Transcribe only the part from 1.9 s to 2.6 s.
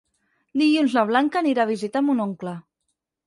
mon oncle.